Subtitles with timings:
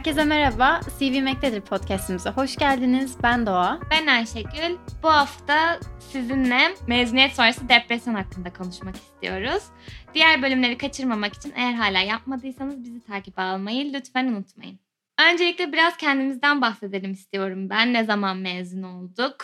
[0.00, 0.80] Herkese merhaba.
[0.98, 3.16] CV Mektedir podcastimize hoş geldiniz.
[3.22, 3.80] Ben Doğa.
[3.90, 4.76] Ben Ayşegül.
[5.02, 5.80] Bu hafta
[6.12, 9.62] sizinle mezuniyet sonrası depresyon hakkında konuşmak istiyoruz.
[10.14, 14.78] Diğer bölümleri kaçırmamak için eğer hala yapmadıysanız bizi takip almayı lütfen unutmayın.
[15.32, 17.92] Öncelikle biraz kendimizden bahsedelim istiyorum ben.
[17.92, 19.36] Ne zaman mezun olduk?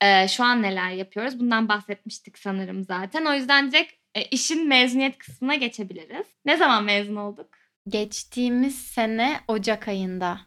[0.00, 1.40] Ee, şu an neler yapıyoruz?
[1.40, 3.24] Bundan bahsetmiştik sanırım zaten.
[3.24, 6.26] O yüzden direkt e, işin mezuniyet kısmına geçebiliriz.
[6.44, 7.63] Ne zaman mezun olduk?
[7.88, 10.40] Geçtiğimiz sene Ocak ayında.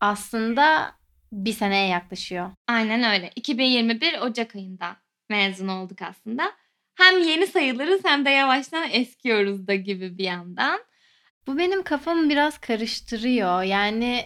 [0.00, 0.92] Aslında
[1.32, 2.50] bir seneye yaklaşıyor.
[2.68, 3.30] Aynen öyle.
[3.36, 4.96] 2021 Ocak ayında
[5.30, 6.52] mezun olduk aslında.
[6.94, 10.80] Hem yeni sayılırız hem de yavaştan eskiyoruz da gibi bir yandan.
[11.46, 13.62] Bu benim kafamı biraz karıştırıyor.
[13.62, 14.24] Yani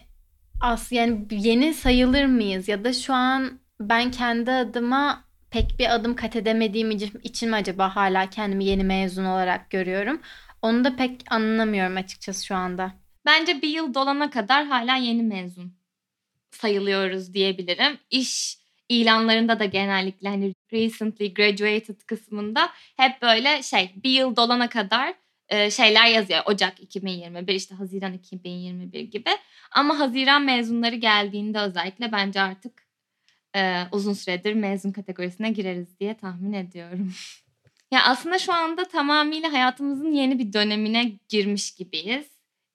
[0.60, 6.16] as yani yeni sayılır mıyız ya da şu an ben kendi adıma pek bir adım
[6.16, 6.90] kat edemediğim
[7.22, 10.20] için mi acaba hala kendimi yeni mezun olarak görüyorum?
[10.66, 12.92] Onu da pek anlamıyorum açıkçası şu anda.
[13.26, 15.72] Bence bir yıl dolana kadar hala yeni mezun
[16.50, 17.98] sayılıyoruz diyebilirim.
[18.10, 25.14] İş ilanlarında da genellikle hani recently graduated kısmında hep böyle şey bir yıl dolana kadar
[25.48, 26.42] e, şeyler yazıyor.
[26.46, 29.30] Ocak 2021 işte Haziran 2021 gibi.
[29.72, 32.86] Ama Haziran mezunları geldiğinde özellikle bence artık
[33.56, 37.14] e, uzun süredir mezun kategorisine gireriz diye tahmin ediyorum.
[37.90, 42.26] ya aslında şu anda tamamıyla hayatımızın yeni bir dönemine girmiş gibiyiz.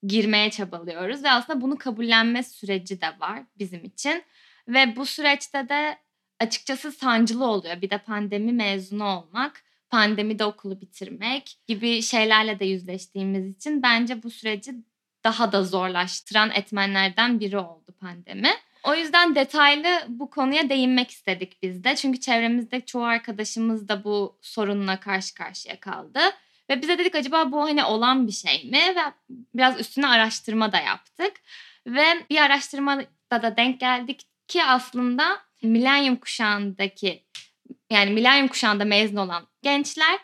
[0.06, 4.22] Girmeye çabalıyoruz ve aslında bunu kabullenme süreci de var bizim için.
[4.68, 5.98] Ve bu süreçte de
[6.40, 7.80] açıkçası sancılı oluyor.
[7.82, 14.30] Bir de pandemi mezunu olmak, pandemide okulu bitirmek gibi şeylerle de yüzleştiğimiz için bence bu
[14.30, 14.74] süreci
[15.24, 18.50] daha da zorlaştıran etmenlerden biri oldu pandemi.
[18.84, 21.96] O yüzden detaylı bu konuya değinmek istedik biz de.
[21.96, 26.20] Çünkü çevremizde çoğu arkadaşımız da bu sorunla karşı karşıya kaldı.
[26.70, 28.78] Ve bize dedik acaba bu hani olan bir şey mi?
[28.96, 29.12] Ve
[29.54, 31.32] biraz üstüne araştırma da yaptık.
[31.86, 37.24] Ve bir araştırmada da denk geldik ki aslında milenyum kuşağındaki
[37.90, 40.18] yani milenyum kuşağında mezun olan gençler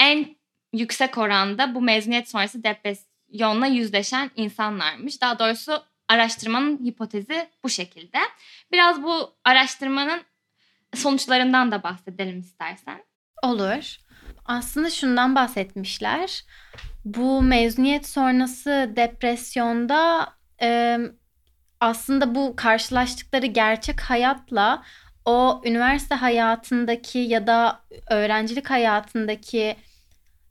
[0.00, 0.36] en
[0.72, 5.20] yüksek oranda bu mezuniyet sonrası depresyonla yüzleşen insanlarmış.
[5.20, 8.18] Daha doğrusu araştırmanın hipotezi bu şekilde.
[8.72, 10.22] Biraz bu araştırmanın
[10.94, 13.04] sonuçlarından da bahsedelim istersen.
[13.42, 13.96] Olur.
[14.44, 16.44] Aslında şundan bahsetmişler.
[17.04, 20.28] Bu mezuniyet sonrası depresyonda
[20.62, 20.98] e,
[21.80, 24.82] aslında bu karşılaştıkları gerçek hayatla
[25.24, 27.80] o üniversite hayatındaki ya da
[28.10, 29.76] öğrencilik hayatındaki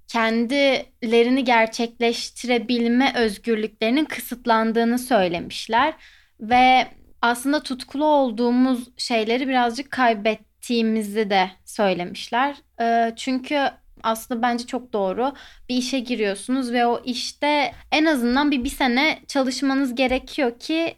[0.08, 5.94] kendilerini gerçekleştirebilme özgürlüklerinin kısıtlandığını söylemişler
[6.40, 6.88] ve
[7.22, 12.56] aslında tutkulu olduğumuz şeyleri birazcık kaybettiğimizi de söylemişler.
[13.16, 13.70] Çünkü
[14.04, 15.34] aslında bence çok doğru.
[15.70, 20.96] Bir işe giriyorsunuz ve o işte en azından bir bir sene çalışmanız gerekiyor ki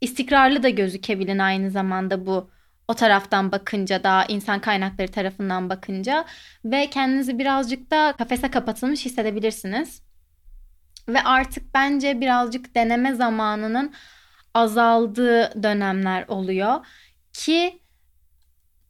[0.00, 2.50] istikrarlı da gözükebilin aynı zamanda bu
[2.88, 6.24] o taraftan bakınca da insan kaynakları tarafından bakınca
[6.64, 10.02] ve kendinizi birazcık da kafese kapatılmış hissedebilirsiniz.
[11.08, 13.94] Ve artık bence birazcık deneme zamanının
[14.54, 16.86] azaldığı dönemler oluyor
[17.32, 17.80] ki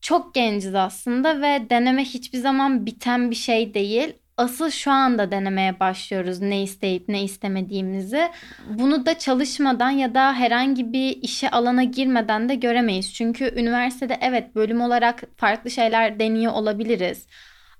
[0.00, 5.80] çok genciz aslında ve deneme hiçbir zaman biten bir şey değil asıl şu anda denemeye
[5.80, 8.30] başlıyoruz ne isteyip ne istemediğimizi.
[8.68, 13.14] Bunu da çalışmadan ya da herhangi bir işe alana girmeden de göremeyiz.
[13.14, 17.26] Çünkü üniversitede evet bölüm olarak farklı şeyler deniyor olabiliriz.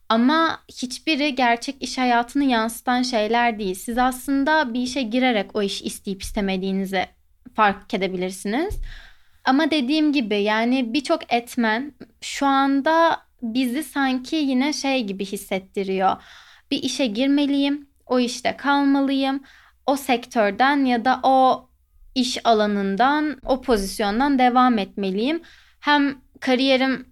[0.09, 3.75] Ama hiçbiri gerçek iş hayatını yansıtan şeyler değil.
[3.75, 7.07] Siz aslında bir işe girerek o iş isteyip istemediğinizi
[7.55, 8.79] fark edebilirsiniz.
[9.45, 16.17] Ama dediğim gibi yani birçok etmen şu anda bizi sanki yine şey gibi hissettiriyor
[16.75, 19.43] bir işe girmeliyim, o işte kalmalıyım.
[19.87, 21.69] O sektörden ya da o
[22.15, 25.43] iş alanından, o pozisyondan devam etmeliyim.
[25.81, 27.07] Hem kariyerim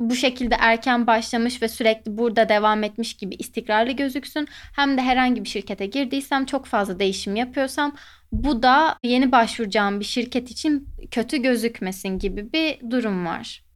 [0.00, 4.48] bu şekilde erken başlamış ve sürekli burada devam etmiş gibi istikrarlı gözüksün.
[4.76, 7.96] Hem de herhangi bir şirkete girdiysem çok fazla değişim yapıyorsam
[8.32, 13.69] bu da yeni başvuracağım bir şirket için kötü gözükmesin gibi bir durum var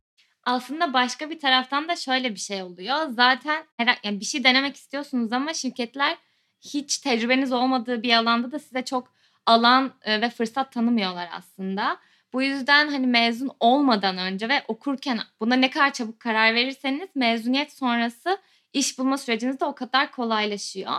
[0.46, 3.10] aslında başka bir taraftan da şöyle bir şey oluyor.
[3.10, 6.16] Zaten her, yani bir şey denemek istiyorsunuz ama şirketler
[6.60, 9.14] hiç tecrübeniz olmadığı bir alanda da size çok
[9.46, 11.96] alan e, ve fırsat tanımıyorlar aslında.
[12.32, 17.72] Bu yüzden hani mezun olmadan önce ve okurken buna ne kadar çabuk karar verirseniz mezuniyet
[17.72, 18.38] sonrası
[18.72, 20.92] iş bulma süreciniz de o kadar kolaylaşıyor.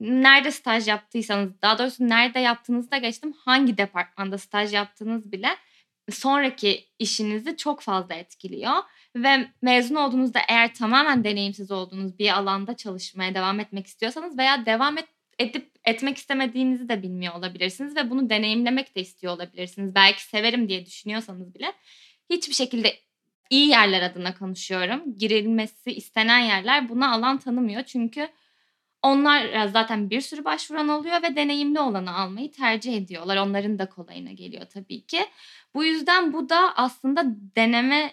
[0.00, 5.48] Nerede staj yaptıysanız, daha doğrusu nerede yaptığınızı da geçtim, hangi departmanda staj yaptığınız bile
[6.10, 8.74] sonraki işinizi çok fazla etkiliyor.
[9.16, 14.98] Ve mezun olduğunuzda eğer tamamen deneyimsiz olduğunuz bir alanda çalışmaya devam etmek istiyorsanız veya devam
[14.98, 15.08] et,
[15.38, 19.94] edip etmek istemediğinizi de bilmiyor olabilirsiniz ve bunu deneyimlemek de istiyor olabilirsiniz.
[19.94, 21.72] Belki severim diye düşünüyorsanız bile
[22.30, 22.94] hiçbir şekilde
[23.50, 25.18] iyi yerler adına konuşuyorum.
[25.18, 27.82] Girilmesi istenen yerler buna alan tanımıyor.
[27.82, 28.28] Çünkü
[29.02, 33.36] onlar zaten bir sürü başvuran oluyor ve deneyimli olanı almayı tercih ediyorlar.
[33.36, 35.20] Onların da kolayına geliyor tabii ki.
[35.74, 37.24] Bu yüzden bu da aslında
[37.56, 38.12] deneme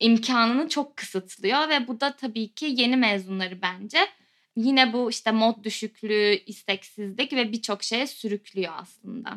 [0.00, 3.98] imkanını çok kısıtlıyor ve bu da tabii ki yeni mezunları bence
[4.56, 9.36] yine bu işte mod düşüklüğü, isteksizlik ve birçok şeye sürüklüyor aslında.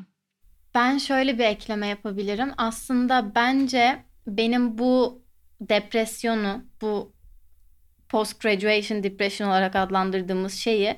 [0.76, 2.52] Ben şöyle bir ekleme yapabilirim.
[2.58, 5.24] Aslında bence benim bu
[5.62, 7.14] depresyonu, bu
[8.10, 10.96] post graduation depression olarak adlandırdığımız şeyi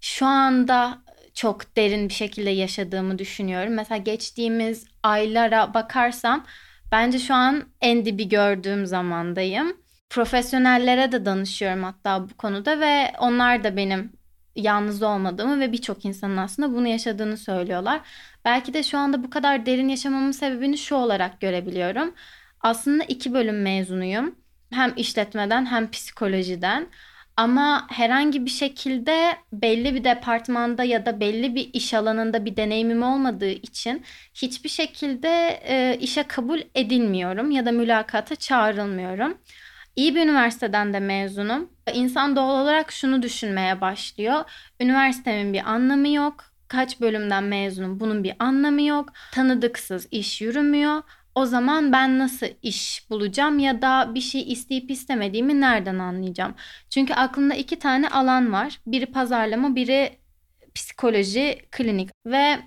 [0.00, 1.02] şu anda
[1.36, 3.74] çok derin bir şekilde yaşadığımı düşünüyorum.
[3.74, 6.44] Mesela geçtiğimiz aylara bakarsam
[6.92, 9.76] bence şu an en dibi gördüğüm zamandayım.
[10.10, 14.12] Profesyonellere de danışıyorum hatta bu konuda ve onlar da benim
[14.56, 18.00] yalnız olmadığımı ve birçok insanın aslında bunu yaşadığını söylüyorlar.
[18.44, 22.14] Belki de şu anda bu kadar derin yaşamamın sebebini şu olarak görebiliyorum.
[22.60, 24.34] Aslında iki bölüm mezunuyum.
[24.70, 26.86] Hem işletmeden hem psikolojiden.
[27.36, 33.02] Ama herhangi bir şekilde belli bir departmanda ya da belli bir iş alanında bir deneyimim
[33.02, 34.04] olmadığı için
[34.34, 39.38] hiçbir şekilde e, işe kabul edilmiyorum ya da mülakata çağrılmıyorum.
[39.96, 41.70] İyi bir üniversiteden de mezunum.
[41.94, 44.44] İnsan doğal olarak şunu düşünmeye başlıyor.
[44.80, 46.44] Üniversitemin bir anlamı yok.
[46.68, 49.12] Kaç bölümden mezunum bunun bir anlamı yok.
[49.32, 51.02] Tanıdıksız iş yürümüyor.
[51.36, 56.54] O zaman ben nasıl iş bulacağım ya da bir şey isteyip istemediğimi nereden anlayacağım?
[56.90, 58.80] Çünkü aklımda iki tane alan var.
[58.86, 60.18] Biri pazarlama, biri
[60.74, 62.58] psikoloji, klinik ve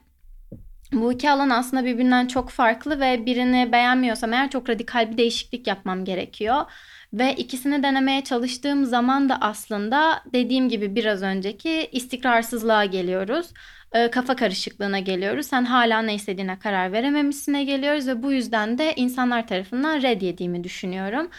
[0.93, 5.67] bu iki alan aslında birbirinden çok farklı ve birini beğenmiyorsam eğer çok radikal bir değişiklik
[5.67, 6.65] yapmam gerekiyor.
[7.13, 13.47] Ve ikisini denemeye çalıştığım zaman da aslında dediğim gibi biraz önceki istikrarsızlığa geliyoruz.
[13.93, 15.45] E, kafa karışıklığına geliyoruz.
[15.47, 20.63] Sen hala ne istediğine karar verememişsine geliyoruz ve bu yüzden de insanlar tarafından red yediğimi
[20.63, 21.29] düşünüyorum.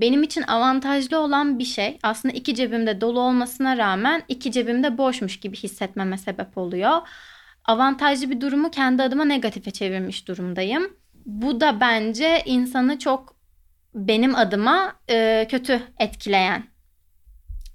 [0.00, 5.40] Benim için avantajlı olan bir şey aslında iki cebimde dolu olmasına rağmen iki cebimde boşmuş
[5.40, 7.00] gibi hissetmeme sebep oluyor.
[7.64, 10.96] Avantajlı bir durumu kendi adıma negatife çevirmiş durumdayım.
[11.26, 13.33] Bu da bence insanı çok
[13.94, 16.64] benim adıma e, kötü etkileyen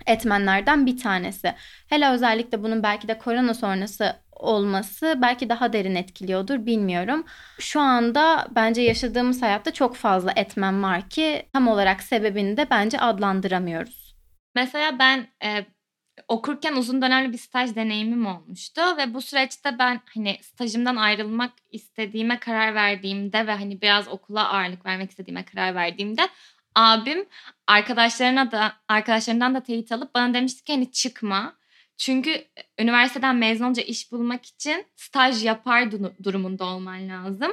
[0.08, 1.54] etmenlerden bir tanesi.
[1.90, 7.24] Hele özellikle bunun belki de korona sonrası olması belki daha derin etkiliyordur bilmiyorum.
[7.60, 13.00] Şu anda bence yaşadığımız hayatta çok fazla etmen var ki tam olarak sebebini de bence
[13.00, 14.16] adlandıramıyoruz.
[14.56, 15.66] Mesela ben e,
[16.30, 22.40] okurken uzun dönemli bir staj deneyimim olmuştu ve bu süreçte ben hani stajımdan ayrılmak istediğime
[22.40, 26.30] karar verdiğimde ve hani biraz okula ağırlık vermek istediğime karar verdiğimde
[26.76, 27.26] abim
[27.68, 31.56] arkadaşlarına da arkadaşlarından da teyit alıp bana demişti ki hani çıkma.
[31.98, 32.48] Çünkü e,
[32.80, 35.92] üniversiteden mezun olunca iş bulmak için staj yapar
[36.24, 37.52] durumunda olman lazım.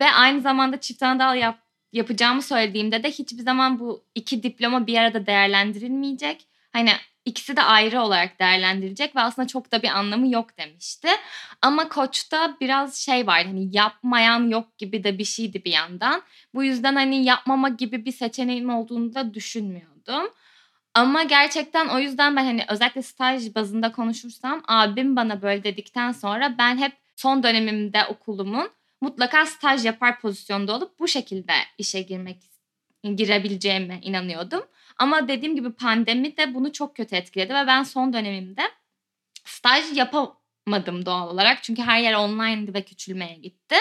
[0.00, 1.58] Ve aynı zamanda çift anadal yap,
[1.92, 6.46] yapacağımı söylediğimde de hiçbir zaman bu iki diploma bir arada değerlendirilmeyecek.
[6.72, 6.90] Hani
[7.24, 11.08] ikisi de ayrı olarak değerlendirecek ve aslında çok da bir anlamı yok demişti.
[11.62, 16.22] Ama koçta biraz şey var hani yapmayan yok gibi de bir şeydi bir yandan.
[16.54, 20.30] Bu yüzden hani yapmama gibi bir seçeneğim olduğunu da düşünmüyordum.
[20.94, 26.58] Ama gerçekten o yüzden ben hani özellikle staj bazında konuşursam abim bana böyle dedikten sonra
[26.58, 32.38] ben hep son dönemimde okulumun mutlaka staj yapar pozisyonda olup bu şekilde işe girmek
[33.02, 34.62] girebileceğime inanıyordum.
[35.00, 38.62] Ama dediğim gibi pandemi de bunu çok kötü etkiledi ve ben son dönemimde
[39.44, 41.62] staj yapamadım doğal olarak.
[41.62, 43.76] Çünkü her yer online'dı ve küçülmeye gitti.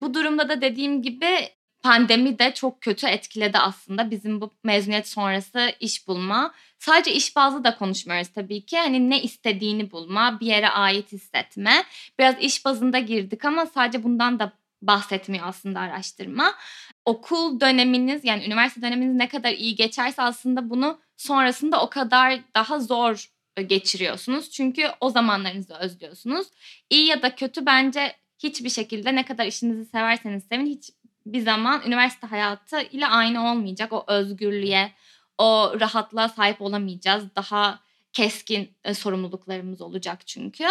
[0.00, 1.48] Bu durumda da dediğim gibi
[1.82, 6.54] pandemi de çok kötü etkiledi aslında bizim bu mezuniyet sonrası iş bulma.
[6.78, 8.78] Sadece iş bazlı da konuşmuyoruz tabii ki.
[8.78, 11.84] Hani ne istediğini bulma, bir yere ait hissetme.
[12.18, 16.54] Biraz iş bazında girdik ama sadece bundan da bahsetmiyor aslında araştırma.
[17.06, 22.78] Okul döneminiz yani üniversite döneminiz ne kadar iyi geçerse aslında bunu sonrasında o kadar daha
[22.80, 23.30] zor
[23.66, 24.50] geçiriyorsunuz.
[24.50, 26.46] Çünkü o zamanlarınızı özlüyorsunuz.
[26.90, 30.90] İyi ya da kötü bence hiçbir şekilde ne kadar işinizi severseniz sevin hiç
[31.26, 33.92] bir zaman üniversite hayatı ile aynı olmayacak.
[33.92, 34.92] O özgürlüğe,
[35.38, 37.24] o rahatlığa sahip olamayacağız.
[37.36, 37.80] Daha
[38.12, 40.64] keskin e, sorumluluklarımız olacak çünkü.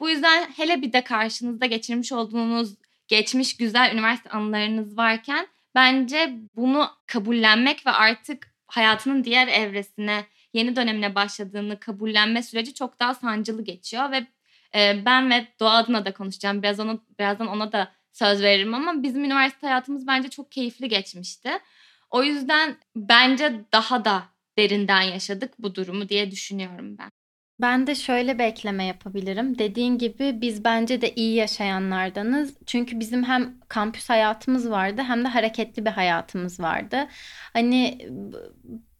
[0.00, 2.74] Bu yüzden hele bir de karşınızda geçirmiş olduğunuz
[3.08, 11.14] geçmiş güzel üniversite anılarınız varken bence bunu kabullenmek ve artık hayatının diğer evresine, yeni dönemine
[11.14, 14.26] başladığını kabullenme süreci çok daha sancılı geçiyor ve
[14.74, 16.62] e, ben ve Doğa adına da konuşacağım.
[16.62, 21.50] Biraz onu, birazdan ona da söz veririm ama bizim üniversite hayatımız bence çok keyifli geçmişti.
[22.10, 24.22] O yüzden bence daha da
[24.58, 27.10] derinden yaşadık bu durumu diye düşünüyorum ben.
[27.60, 29.58] Ben de şöyle bir ekleme yapabilirim.
[29.58, 32.54] Dediğin gibi biz bence de iyi yaşayanlardanız.
[32.66, 37.08] Çünkü bizim hem kampüs hayatımız vardı hem de hareketli bir hayatımız vardı.
[37.52, 37.98] Hani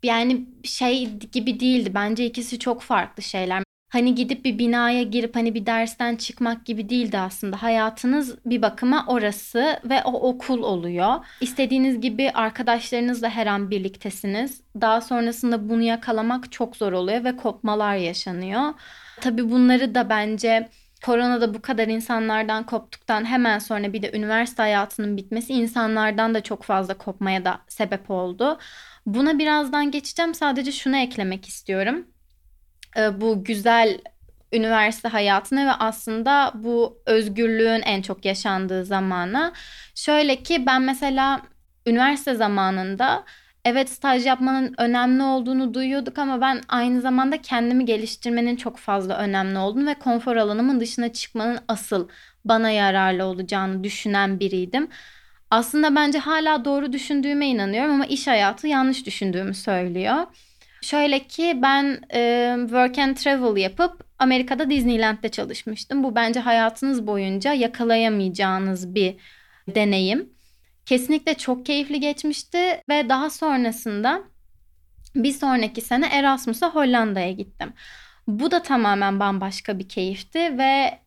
[0.02, 1.94] yani şey gibi değildi.
[1.94, 3.62] Bence ikisi çok farklı şeyler.
[3.90, 7.62] Hani gidip bir binaya girip hani bir dersten çıkmak gibi değildi aslında.
[7.62, 11.14] Hayatınız bir bakıma orası ve o okul oluyor.
[11.40, 14.60] İstediğiniz gibi arkadaşlarınızla her an birliktesiniz.
[14.80, 18.74] Daha sonrasında bunu yakalamak çok zor oluyor ve kopmalar yaşanıyor.
[19.20, 20.68] Tabii bunları da bence
[21.04, 26.62] koronada bu kadar insanlardan koptuktan hemen sonra bir de üniversite hayatının bitmesi insanlardan da çok
[26.62, 28.58] fazla kopmaya da sebep oldu.
[29.06, 30.34] Buna birazdan geçeceğim.
[30.34, 32.06] Sadece şunu eklemek istiyorum.
[32.96, 34.00] Ee, bu güzel
[34.52, 39.52] üniversite hayatına ve aslında bu özgürlüğün en çok yaşandığı zamana.
[39.94, 41.42] Şöyle ki ben mesela
[41.86, 43.24] üniversite zamanında
[43.64, 49.58] evet staj yapmanın önemli olduğunu duyuyorduk ama ben aynı zamanda kendimi geliştirmenin çok fazla önemli
[49.58, 52.08] olduğunu ve konfor alanımın dışına çıkmanın asıl
[52.44, 54.88] bana yararlı olacağını düşünen biriydim.
[55.50, 60.26] Aslında bence hala doğru düşündüğüme inanıyorum ama iş hayatı yanlış düşündüğümü söylüyor.
[60.82, 66.04] Şöyle ki ben e, work and travel yapıp Amerika'da Disneyland'de çalışmıştım.
[66.04, 69.16] Bu bence hayatınız boyunca yakalayamayacağınız bir
[69.68, 70.32] deneyim.
[70.86, 72.58] Kesinlikle çok keyifli geçmişti
[72.88, 74.22] ve daha sonrasında
[75.14, 77.72] bir sonraki sene Erasmus'a Hollanda'ya gittim.
[78.26, 80.98] Bu da tamamen bambaşka bir keyifti ve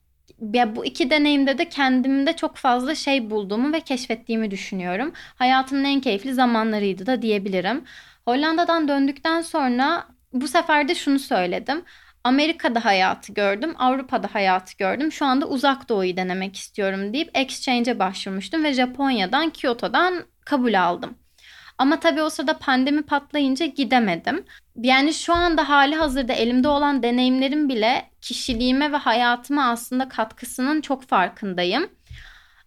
[0.53, 5.13] ya bu iki deneyimde de kendimde çok fazla şey bulduğumu ve keşfettiğimi düşünüyorum.
[5.15, 7.83] Hayatımın en keyifli zamanlarıydı da diyebilirim.
[8.27, 11.83] Hollanda'dan döndükten sonra bu sefer de şunu söyledim.
[12.23, 15.11] Amerika'da hayatı gördüm, Avrupa'da hayatı gördüm.
[15.11, 21.17] Şu anda uzak doğuyu denemek istiyorum deyip exchange'e başvurmuştum ve Japonya'dan, Kyoto'dan kabul aldım.
[21.77, 24.45] Ama tabii o sırada pandemi patlayınca gidemedim.
[24.75, 31.03] Yani şu anda hali hazırda elimde olan deneyimlerim bile kişiliğime ve hayatıma aslında katkısının çok
[31.03, 31.89] farkındayım.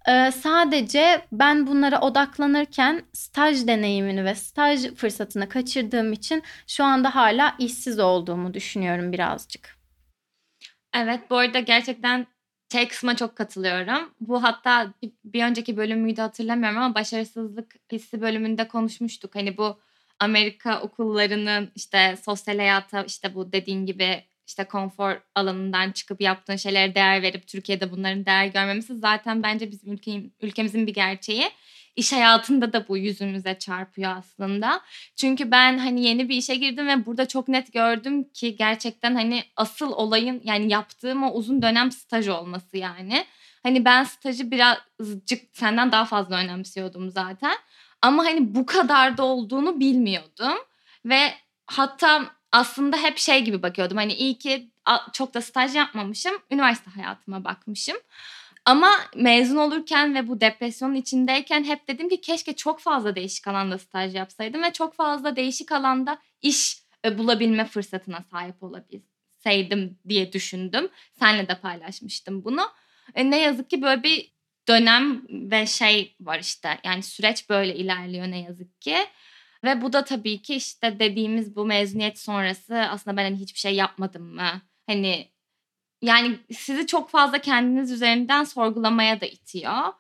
[0.09, 7.55] Ee, sadece ben bunlara odaklanırken staj deneyimini ve staj fırsatını kaçırdığım için şu anda hala
[7.59, 9.77] işsiz olduğumu düşünüyorum birazcık.
[10.95, 12.27] Evet bu arada gerçekten
[12.73, 14.15] şey kısma çok katılıyorum.
[14.21, 14.93] Bu hatta
[15.25, 19.35] bir önceki bölümüydü hatırlamıyorum ama başarısızlık hissi bölümünde konuşmuştuk.
[19.35, 19.81] Hani bu
[20.21, 26.95] Amerika okullarının işte sosyal hayata işte bu dediğin gibi işte konfor alanından çıkıp yaptığın şeylere
[26.95, 31.51] değer verip Türkiye'de bunların değer görmemesi zaten bence bizim ülke, ülkemizin bir gerçeği.
[31.97, 34.81] İş hayatında da bu yüzümüze çarpıyor aslında.
[35.17, 39.43] Çünkü ben hani yeni bir işe girdim ve burada çok net gördüm ki gerçekten hani
[39.57, 43.25] asıl olayın yani yaptığım o uzun dönem staj olması yani.
[43.63, 47.57] Hani ben stajı birazcık senden daha fazla önemsiyordum zaten.
[48.03, 50.59] Ama hani bu kadar da olduğunu bilmiyordum.
[51.05, 51.35] Ve
[51.67, 52.25] hatta
[52.57, 53.97] aslında hep şey gibi bakıyordum.
[53.97, 54.71] Hani iyi ki
[55.13, 56.33] çok da staj yapmamışım.
[56.51, 57.97] Üniversite hayatıma bakmışım.
[58.65, 63.79] Ama mezun olurken ve bu depresyonun içindeyken hep dedim ki keşke çok fazla değişik alanda
[63.79, 70.89] staj yapsaydım ve çok fazla değişik alanda iş e, bulabilme fırsatına sahip olabilseydim diye düşündüm.
[71.19, 72.63] Senle de paylaşmıştım bunu.
[73.15, 74.33] E, ne yazık ki böyle bir
[74.69, 78.97] dönem ve şey var işte yani süreç böyle ilerliyor ne yazık ki.
[79.67, 83.75] Ve bu da tabii ki işte dediğimiz bu mezuniyet sonrası aslında ben hani hiçbir şey
[83.75, 84.63] yapmadım mı?
[84.87, 85.31] Hani
[86.03, 89.93] yani sizi çok fazla kendiniz üzerinden sorgulamaya da itiyor.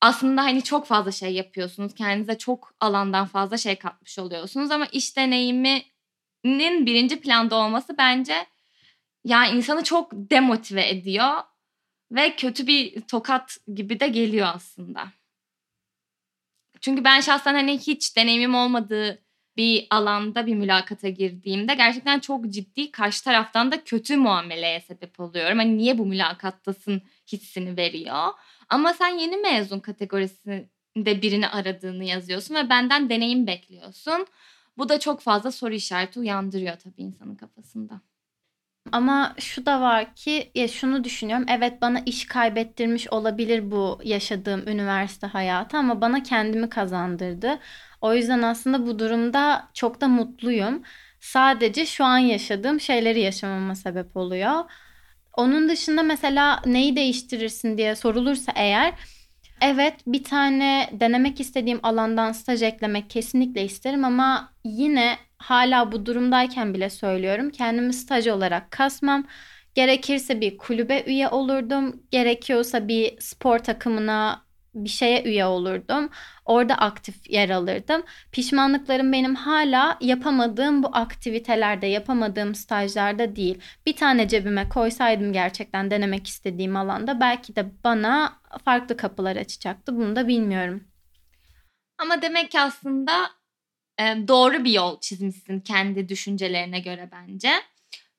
[0.00, 1.94] Aslında hani çok fazla şey yapıyorsunuz.
[1.94, 8.46] Kendinize çok alandan fazla şey katmış oluyorsunuz ama iş deneyiminin birinci planda olması bence
[9.24, 11.34] yani insanı çok demotive ediyor
[12.10, 15.08] ve kötü bir tokat gibi de geliyor aslında.
[16.86, 19.18] Çünkü ben şahsen hani hiç deneyimim olmadığı
[19.56, 25.58] bir alanda bir mülakata girdiğimde gerçekten çok ciddi karşı taraftan da kötü muameleye sebep oluyorum.
[25.58, 27.02] Hani niye bu mülakattasın
[27.32, 28.32] hissini veriyor.
[28.68, 34.26] Ama sen yeni mezun kategorisinde birini aradığını yazıyorsun ve benden deneyim bekliyorsun.
[34.78, 38.00] Bu da çok fazla soru işareti uyandırıyor tabii insanın kafasında.
[38.92, 41.46] Ama şu da var ki ya şunu düşünüyorum.
[41.48, 47.58] Evet bana iş kaybettirmiş olabilir bu yaşadığım üniversite hayatı ama bana kendimi kazandırdı.
[48.00, 50.82] O yüzden aslında bu durumda çok da mutluyum.
[51.20, 54.64] Sadece şu an yaşadığım şeyleri yaşamama sebep oluyor.
[55.36, 58.94] Onun dışında mesela neyi değiştirirsin diye sorulursa eğer
[59.60, 66.74] evet bir tane denemek istediğim alandan staj eklemek kesinlikle isterim ama yine hala bu durumdayken
[66.74, 67.50] bile söylüyorum.
[67.50, 69.26] Kendimi staj olarak kasmam.
[69.74, 72.02] Gerekirse bir kulübe üye olurdum.
[72.10, 76.10] Gerekiyorsa bir spor takımına bir şeye üye olurdum.
[76.44, 78.02] Orada aktif yer alırdım.
[78.32, 83.58] Pişmanlıklarım benim hala yapamadığım bu aktivitelerde, yapamadığım stajlarda değil.
[83.86, 88.32] Bir tane cebime koysaydım gerçekten denemek istediğim alanda belki de bana
[88.64, 89.96] farklı kapılar açacaktı.
[89.96, 90.84] Bunu da bilmiyorum.
[91.98, 93.12] Ama demek ki aslında
[94.00, 97.50] doğru bir yol çizmişsin kendi düşüncelerine göre bence.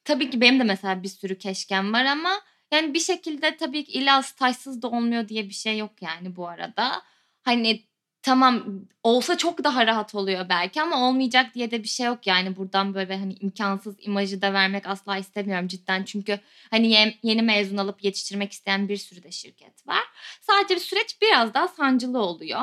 [0.03, 2.41] Tabii ki benim de mesela bir sürü keşkem var ama
[2.71, 6.47] yani bir şekilde tabii ki illa stajsız da olmuyor diye bir şey yok yani bu
[6.47, 7.01] arada.
[7.43, 7.83] Hani
[8.21, 8.65] tamam
[9.03, 12.93] olsa çok daha rahat oluyor belki ama olmayacak diye de bir şey yok yani buradan
[12.93, 16.39] böyle hani imkansız imajı da vermek asla istemiyorum cidden çünkü
[16.71, 20.03] hani yeni mezun alıp yetiştirmek isteyen bir sürü de şirket var.
[20.41, 22.61] Sadece süreç biraz daha sancılı oluyor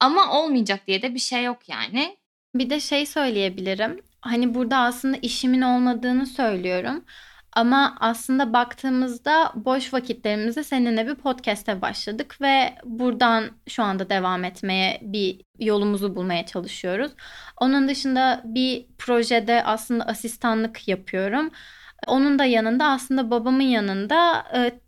[0.00, 2.16] ama olmayacak diye de bir şey yok yani.
[2.54, 7.04] Bir de şey söyleyebilirim hani burada aslında işimin olmadığını söylüyorum.
[7.52, 14.98] Ama aslında baktığımızda boş vakitlerimizde seninle bir podcast'e başladık ve buradan şu anda devam etmeye
[15.02, 17.12] bir yolumuzu bulmaya çalışıyoruz.
[17.56, 21.50] Onun dışında bir projede aslında asistanlık yapıyorum.
[22.06, 24.80] Onun da yanında aslında babamın yanında e,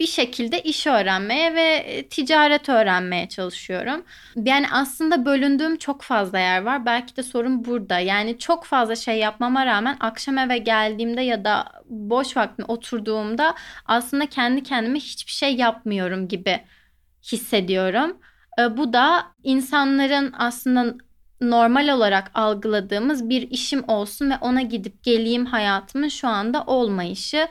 [0.00, 4.04] bir şekilde iş öğrenmeye ve e, ticaret öğrenmeye çalışıyorum.
[4.36, 6.86] Yani aslında bölündüğüm çok fazla yer var.
[6.86, 7.98] Belki de sorun burada.
[7.98, 13.54] Yani çok fazla şey yapmama rağmen akşam eve geldiğimde ya da boş vaktim oturduğumda
[13.86, 16.60] aslında kendi kendime hiçbir şey yapmıyorum gibi
[17.32, 18.18] hissediyorum.
[18.60, 20.94] E, bu da insanların aslında
[21.40, 27.48] normal olarak algıladığımız bir işim olsun ve ona gidip geleyim hayatımın şu anda olmayışı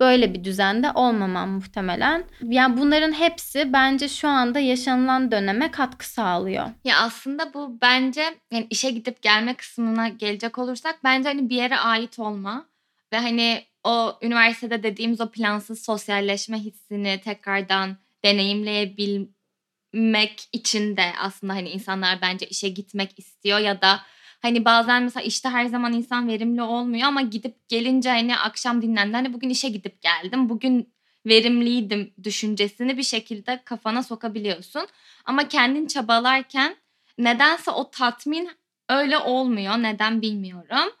[0.00, 2.24] böyle bir düzende olmamam muhtemelen.
[2.42, 6.66] Yani bunların hepsi bence şu anda yaşanılan döneme katkı sağlıyor.
[6.84, 11.76] Ya aslında bu bence yani işe gidip gelme kısmına gelecek olursak bence hani bir yere
[11.76, 12.66] ait olma
[13.12, 21.70] ve hani o üniversitede dediğimiz o plansız sosyalleşme hissini tekrardan deneyimleyebilmek için de aslında hani
[21.70, 24.00] insanlar bence işe gitmek istiyor ya da
[24.44, 29.12] Hani bazen mesela işte her zaman insan verimli olmuyor ama gidip gelince hani akşam dinlendi.
[29.12, 30.48] Hani bugün işe gidip geldim.
[30.48, 30.94] Bugün
[31.26, 34.86] verimliydim düşüncesini bir şekilde kafana sokabiliyorsun.
[35.24, 36.76] Ama kendin çabalarken
[37.18, 38.50] nedense o tatmin
[38.88, 39.74] öyle olmuyor.
[39.74, 40.92] Neden bilmiyorum.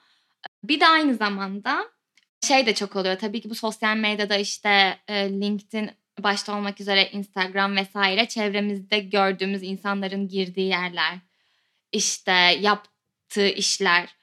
[0.64, 1.84] Bir de aynı zamanda
[2.46, 3.18] şey de çok oluyor.
[3.18, 9.62] Tabii ki bu sosyal medyada işte e, LinkedIn başta olmak üzere Instagram vesaire çevremizde gördüğümüz
[9.62, 11.18] insanların girdiği yerler.
[11.92, 12.93] İşte yap
[13.34, 14.14] yaptığı işler.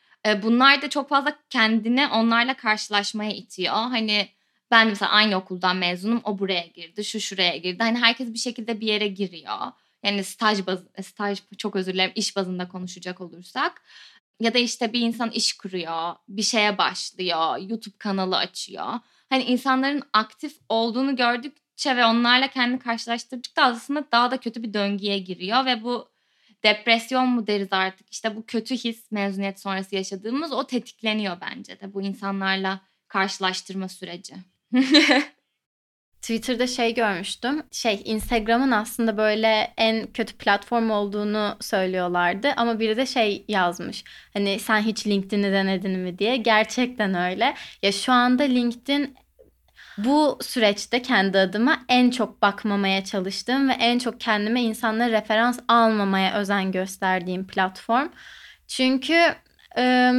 [0.43, 3.74] Bunlar da çok fazla kendini onlarla karşılaşmaya itiyor.
[3.74, 4.30] Hani
[4.71, 6.21] ben mesela aynı okuldan mezunum.
[6.24, 7.84] O buraya girdi, şu şuraya girdi.
[7.84, 9.71] Hani herkes bir şekilde bir yere giriyor.
[10.04, 13.82] Yani staj baz, staj çok özür dilerim iş bazında konuşacak olursak.
[14.39, 19.00] Ya da işte bir insan iş kuruyor, bir şeye başlıyor, YouTube kanalı açıyor.
[19.30, 25.19] Hani insanların aktif olduğunu gördükçe ve onlarla kendini karşılaştırdıkça aslında daha da kötü bir döngüye
[25.19, 26.11] giriyor ve bu
[26.63, 31.93] depresyon mu deriz artık işte bu kötü his mezuniyet sonrası yaşadığımız o tetikleniyor bence de
[31.93, 34.36] bu insanlarla karşılaştırma süreci.
[36.21, 37.63] Twitter'da şey görmüştüm.
[37.71, 44.04] Şey Instagram'ın aslında böyle en kötü platform olduğunu söylüyorlardı ama biri de şey yazmış.
[44.34, 46.38] Hani sen hiç LinkedIn'i denedin mi diye.
[46.38, 47.56] Gerçekten öyle.
[47.84, 49.15] Ya şu anda LinkedIn
[49.97, 56.34] bu süreçte kendi adıma en çok bakmamaya çalıştığım ve en çok kendime insanlara referans almamaya
[56.34, 58.08] özen gösterdiğim platform.
[58.67, 59.15] Çünkü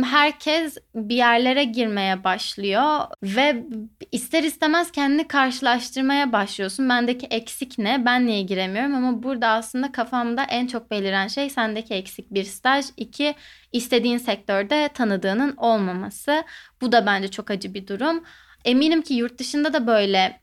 [0.05, 3.65] herkes bir yerlere girmeye başlıyor ve
[4.13, 6.89] ister istemez kendini karşılaştırmaya başlıyorsun.
[6.89, 8.05] Bendeki eksik ne?
[8.05, 8.95] Ben niye giremiyorum?
[8.95, 12.87] Ama burada aslında kafamda en çok beliren şey sendeki eksik bir staj.
[12.97, 13.35] iki
[13.73, 16.45] istediğin sektörde tanıdığının olmaması.
[16.81, 18.25] Bu da bence çok acı bir durum.
[18.65, 20.41] Eminim ki yurt dışında da böyle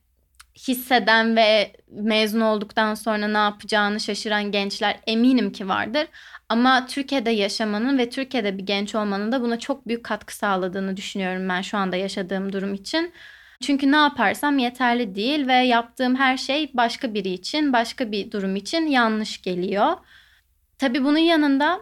[0.67, 6.07] hisseden ve mezun olduktan sonra ne yapacağını şaşıran gençler eminim ki vardır.
[6.49, 11.49] Ama Türkiye'de yaşamanın ve Türkiye'de bir genç olmanın da buna çok büyük katkı sağladığını düşünüyorum
[11.49, 13.13] ben şu anda yaşadığım durum için.
[13.61, 18.55] Çünkü ne yaparsam yeterli değil ve yaptığım her şey başka biri için, başka bir durum
[18.55, 19.97] için yanlış geliyor.
[20.77, 21.81] Tabii bunun yanında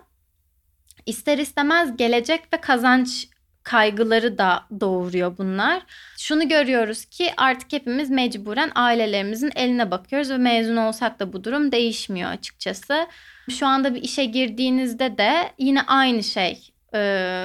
[1.06, 3.28] ister istemez gelecek ve kazanç
[3.68, 5.82] kaygıları da doğuruyor bunlar.
[6.18, 11.72] Şunu görüyoruz ki artık hepimiz mecburen ailelerimizin eline bakıyoruz ve mezun olsak da bu durum
[11.72, 13.08] değişmiyor açıkçası.
[13.50, 17.00] Şu anda bir işe girdiğinizde de yine aynı şey e,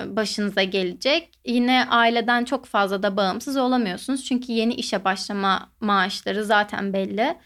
[0.07, 1.29] başınıza gelecek.
[1.45, 4.25] Yine aileden çok fazla da bağımsız olamıyorsunuz.
[4.25, 7.39] Çünkü yeni işe başlama maaşları zaten belli.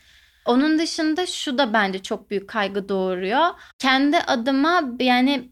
[0.46, 3.46] Onun dışında şu da bence çok büyük kaygı doğuruyor.
[3.78, 5.48] Kendi adıma yani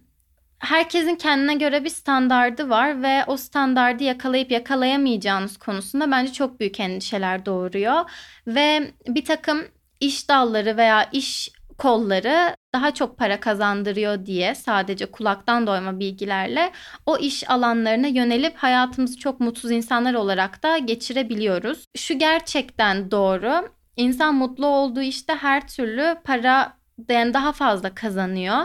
[0.65, 6.81] herkesin kendine göre bir standardı var ve o standardı yakalayıp yakalayamayacağınız konusunda bence çok büyük
[6.81, 8.11] endişeler doğuruyor.
[8.47, 9.65] Ve bir takım
[10.01, 16.73] iş dalları veya iş kolları daha çok para kazandırıyor diye sadece kulaktan doyma bilgilerle
[17.07, 21.85] o iş alanlarına yönelip hayatımızı çok mutsuz insanlar olarak da geçirebiliyoruz.
[21.97, 23.69] Şu gerçekten doğru.
[23.97, 26.77] İnsan mutlu olduğu işte her türlü para
[27.09, 28.63] daha fazla kazanıyor.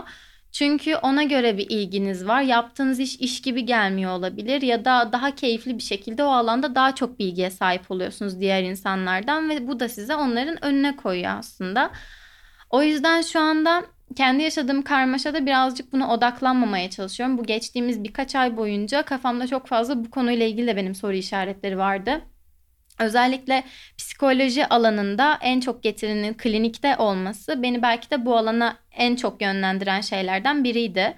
[0.52, 2.42] Çünkü ona göre bir ilginiz var.
[2.42, 6.94] Yaptığınız iş iş gibi gelmiyor olabilir ya da daha keyifli bir şekilde o alanda daha
[6.94, 11.90] çok bilgiye sahip oluyorsunuz diğer insanlardan ve bu da size onların önüne koyuyor aslında.
[12.70, 13.82] O yüzden şu anda
[14.16, 17.38] kendi yaşadığım karmaşada birazcık buna odaklanmamaya çalışıyorum.
[17.38, 21.78] Bu geçtiğimiz birkaç ay boyunca kafamda çok fazla bu konuyla ilgili de benim soru işaretleri
[21.78, 22.20] vardı.
[23.00, 23.64] Özellikle
[23.98, 30.00] psikoloji alanında en çok getirinin klinikte olması beni belki de bu alana en çok yönlendiren
[30.00, 31.16] şeylerden biriydi.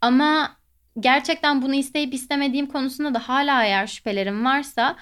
[0.00, 0.56] Ama
[1.00, 4.96] gerçekten bunu isteyip istemediğim konusunda da hala eğer şüphelerim varsa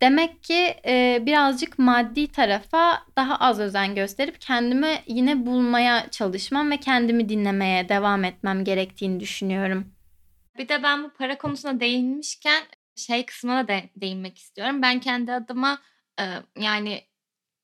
[0.00, 6.76] demek ki e, birazcık maddi tarafa daha az özen gösterip kendimi yine bulmaya çalışmam ve
[6.76, 9.92] kendimi dinlemeye devam etmem gerektiğini düşünüyorum.
[10.58, 12.62] Bir de ben bu para konusuna değinmişken
[13.00, 14.82] şey kısmına da değinmek istiyorum.
[14.82, 15.78] Ben kendi adıma
[16.20, 16.24] e,
[16.58, 17.02] yani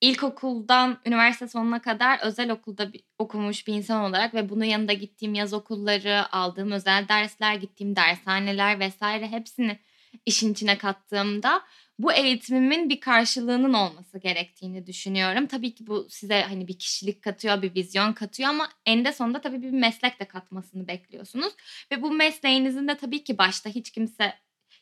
[0.01, 5.35] ilkokuldan üniversite sonuna kadar özel okulda bir, okumuş bir insan olarak ve bunun yanında gittiğim
[5.35, 9.79] yaz okulları, aldığım özel dersler, gittiğim dershaneler vesaire hepsini
[10.27, 11.63] işin içine kattığımda
[11.99, 15.47] bu eğitimimin bir karşılığının olması gerektiğini düşünüyorum.
[15.47, 19.63] Tabii ki bu size hani bir kişilik katıyor, bir vizyon katıyor ama eninde sonunda tabii
[19.63, 21.53] bir meslek de katmasını bekliyorsunuz.
[21.93, 24.35] Ve bu mesleğinizin de tabii ki başta hiç kimse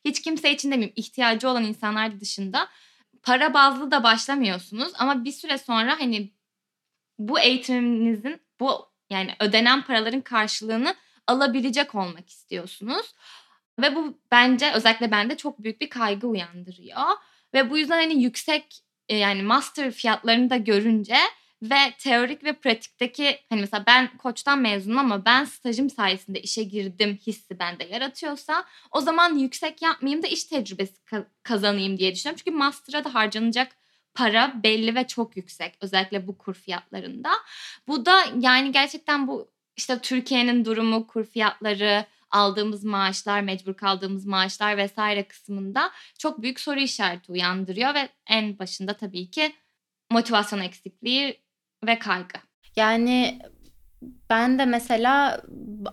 [0.05, 2.69] hiç kimse için demeyeyim ihtiyacı olan insanlar dışında
[3.23, 6.33] para bazlı da başlamıyorsunuz ama bir süre sonra hani
[7.19, 10.95] bu eğitiminizin bu yani ödenen paraların karşılığını
[11.27, 13.15] alabilecek olmak istiyorsunuz.
[13.81, 17.03] Ve bu bence özellikle bende çok büyük bir kaygı uyandırıyor.
[17.55, 21.17] Ve bu yüzden hani yüksek e, yani master fiyatlarını da görünce
[21.71, 27.19] ve teorik ve pratikteki hani mesela ben koçtan mezunum ama ben stajım sayesinde işe girdim
[27.27, 30.95] hissi bende yaratıyorsa o zaman yüksek yapmayayım da iş tecrübesi
[31.43, 32.43] kazanayım diye düşünüyorum.
[32.45, 33.77] Çünkü master'a da harcanacak
[34.15, 37.31] para belli ve çok yüksek özellikle bu kur fiyatlarında.
[37.89, 44.77] Bu da yani gerçekten bu işte Türkiye'nin durumu, kur fiyatları, aldığımız maaşlar, mecbur kaldığımız maaşlar
[44.77, 49.55] vesaire kısmında çok büyük soru işareti uyandırıyor ve en başında tabii ki
[50.11, 51.44] motivasyon eksikliği
[51.87, 52.39] ve kaygı.
[52.77, 53.39] Yani
[54.31, 55.41] ben de mesela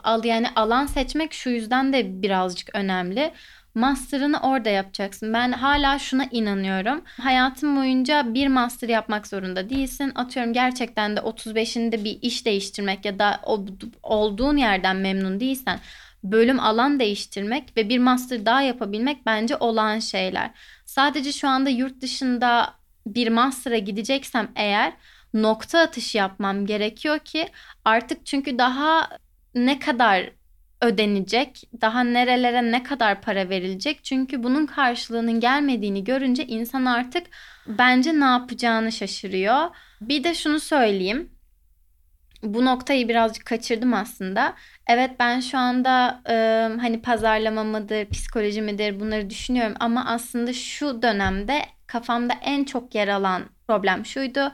[0.03, 3.33] al yani alan seçmek şu yüzden de birazcık önemli.
[3.75, 5.33] Master'ını orada yapacaksın.
[5.33, 7.01] Ben hala şuna inanıyorum.
[7.05, 10.11] Hayatım boyunca bir master yapmak zorunda değilsin.
[10.15, 13.41] Atıyorum gerçekten de 35'inde bir iş değiştirmek ya da
[14.03, 15.79] olduğun yerden memnun değilsen
[16.23, 20.51] bölüm alan değiştirmek ve bir master daha yapabilmek bence olan şeyler.
[20.85, 22.73] Sadece şu anda yurt dışında
[23.07, 24.93] bir master'a gideceksem eğer
[25.33, 27.47] nokta atışı yapmam gerekiyor ki
[27.85, 29.09] artık çünkü daha
[29.55, 30.31] ne kadar
[30.81, 34.03] ödenecek, daha nerelere ne kadar para verilecek.
[34.03, 37.27] Çünkü bunun karşılığının gelmediğini görünce insan artık
[37.67, 39.75] bence ne yapacağını şaşırıyor.
[40.01, 41.31] Bir de şunu söyleyeyim.
[42.43, 44.53] Bu noktayı birazcık kaçırdım aslında.
[44.87, 46.33] Evet ben şu anda e,
[46.81, 53.07] hani pazarlama mıdır, psikoloji midir bunları düşünüyorum ama aslında şu dönemde kafamda en çok yer
[53.07, 54.51] alan problem şuydu.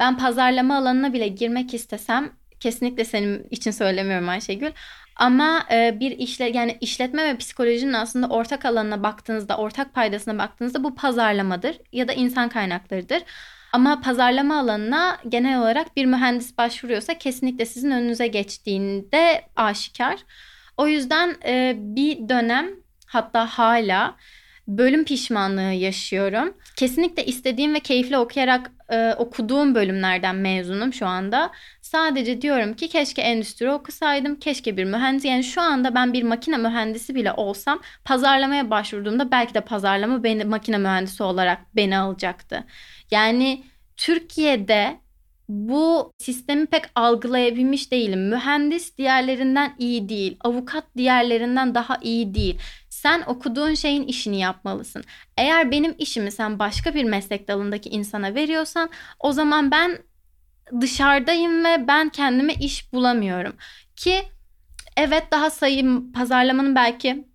[0.00, 4.70] Ben pazarlama alanına bile girmek istesem kesinlikle senin için söylemiyorum Ayşegül.
[5.16, 10.84] Ama e, bir işle yani işletme ve psikolojinin aslında ortak alanına baktığınızda, ortak paydasına baktığınızda
[10.84, 13.22] bu pazarlamadır ya da insan kaynaklarıdır.
[13.72, 20.16] Ama pazarlama alanına genel olarak bir mühendis başvuruyorsa kesinlikle sizin önünüze geçtiğinde aşikar.
[20.76, 22.66] O yüzden e, bir dönem
[23.06, 24.16] hatta hala
[24.68, 26.54] bölüm pişmanlığı yaşıyorum.
[26.76, 31.50] Kesinlikle istediğim ve keyifle okuyarak e, okuduğum bölümlerden mezunum şu anda.
[31.82, 35.24] Sadece diyorum ki keşke endüstri okusaydım, keşke bir mühendis.
[35.24, 40.44] Yani şu anda ben bir makine mühendisi bile olsam pazarlamaya başvurduğumda belki de pazarlama beni
[40.44, 42.64] makine mühendisi olarak beni alacaktı.
[43.10, 43.64] Yani
[43.96, 45.00] Türkiye'de
[45.48, 48.28] bu sistemi pek algılayabilmiş değilim.
[48.28, 50.36] Mühendis diğerlerinden iyi değil.
[50.40, 52.58] Avukat diğerlerinden daha iyi değil.
[52.96, 55.04] Sen okuduğun şeyin işini yapmalısın.
[55.36, 59.98] Eğer benim işimi sen başka bir meslek dalındaki insana veriyorsan o zaman ben
[60.80, 63.56] dışarıdayım ve ben kendime iş bulamıyorum.
[63.96, 64.22] Ki
[64.96, 67.28] evet daha sayım pazarlamanın belki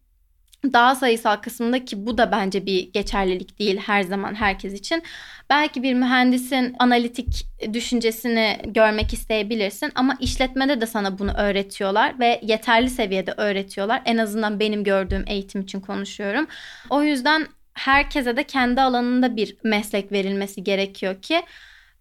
[0.64, 5.04] daha sayısal kısmında ki bu da bence bir geçerlilik değil her zaman herkes için.
[5.50, 12.90] Belki bir mühendisin analitik düşüncesini görmek isteyebilirsin ama işletmede de sana bunu öğretiyorlar ve yeterli
[12.90, 14.02] seviyede öğretiyorlar.
[14.06, 16.48] En azından benim gördüğüm eğitim için konuşuyorum.
[16.90, 21.42] O yüzden herkese de kendi alanında bir meslek verilmesi gerekiyor ki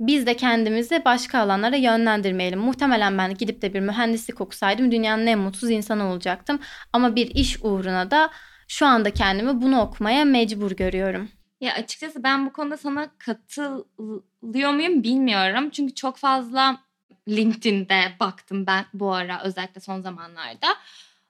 [0.01, 2.59] biz de kendimizi başka alanlara yönlendirmeyelim.
[2.59, 6.61] Muhtemelen ben gidip de bir mühendislik okusaydım dünyanın en mutsuz insanı olacaktım.
[6.93, 8.31] Ama bir iş uğruna da
[8.71, 11.29] şu anda kendimi bunu okumaya mecbur görüyorum.
[11.61, 15.71] Ya açıkçası ben bu konuda sana katılıyor muyum bilmiyorum.
[15.71, 16.81] Çünkü çok fazla
[17.29, 20.67] LinkedIn'de baktım ben bu ara özellikle son zamanlarda.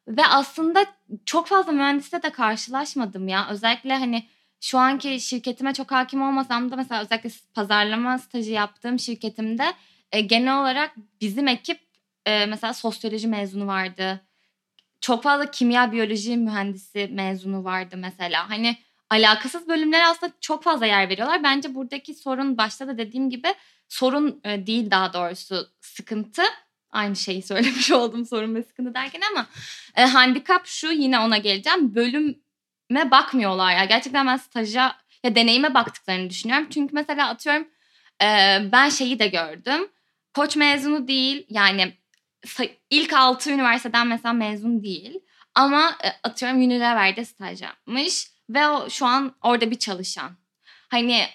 [0.08, 0.86] Ve aslında
[1.26, 3.48] çok fazla mühendiste de karşılaşmadım ya.
[3.50, 4.26] Özellikle hani
[4.60, 9.72] şu anki şirketime çok hakim olmasam da mesela özellikle pazarlama stajı yaptığım şirketimde
[10.12, 11.80] e, genel olarak bizim ekip
[12.26, 14.20] e, mesela sosyoloji mezunu vardı.
[15.00, 18.50] Çok fazla kimya biyoloji mühendisi mezunu vardı mesela.
[18.50, 18.76] Hani
[19.10, 21.42] alakasız bölümlere aslında çok fazla yer veriyorlar.
[21.42, 23.54] Bence buradaki sorun başta da dediğim gibi
[23.88, 26.42] sorun e, değil daha doğrusu sıkıntı.
[26.90, 29.46] Aynı şeyi söylemiş oldum sorun ve sıkıntı derken ama
[29.96, 31.94] e, handikap şu yine ona geleceğim.
[31.94, 33.84] Bölüme bakmıyorlar ya.
[33.84, 36.66] Gerçekten ben staja ya deneyime baktıklarını düşünüyorum.
[36.70, 37.68] Çünkü mesela atıyorum
[38.22, 38.26] e,
[38.72, 39.88] ben şeyi de gördüm.
[40.34, 41.99] Koç mezunu değil yani
[42.90, 45.20] ilk altı üniversiteden mesela mezun değil.
[45.54, 50.36] Ama e, atıyorum Unilever'de staj yapmış ve o şu an orada bir çalışan.
[50.88, 51.26] Hani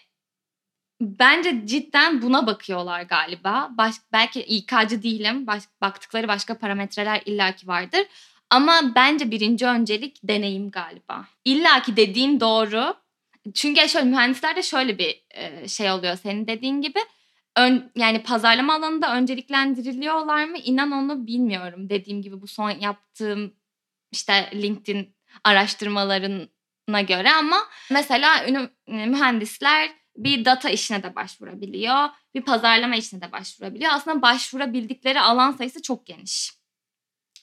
[1.02, 3.70] bence cidden buna bakıyorlar galiba.
[3.78, 5.48] Baş, belki İK'cı değilim.
[5.48, 8.02] Baş, baktıkları başka parametreler illaki vardır.
[8.50, 11.26] Ama bence birinci öncelik deneyim galiba.
[11.46, 12.94] İlla ki dediğin doğru.
[13.54, 17.00] Çünkü şöyle mühendislerde şöyle bir e, şey oluyor senin dediğin gibi.
[17.58, 20.58] Ön, yani pazarlama alanında önceliklendiriliyorlar mı?
[20.58, 21.90] İnan onu bilmiyorum.
[21.90, 23.54] Dediğim gibi bu son yaptığım
[24.12, 27.58] işte LinkedIn araştırmalarına göre ama
[27.92, 28.46] mesela
[28.88, 32.10] mühendisler bir data işine de başvurabiliyor.
[32.36, 33.92] Bir pazarlama işine de başvurabiliyor.
[33.94, 36.52] Aslında başvurabildikleri alan sayısı çok geniş.